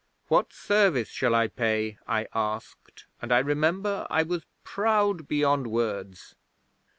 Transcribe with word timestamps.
'"What 0.29 0.51
service 0.51 1.09
shall 1.09 1.35
I 1.35 1.47
pay?" 1.47 1.99
I 2.07 2.27
asked, 2.33 3.05
and 3.21 3.31
I 3.31 3.37
remember 3.37 4.07
I 4.09 4.23
was 4.23 4.41
proud 4.63 5.27
beyond 5.27 5.67
words. 5.67 6.33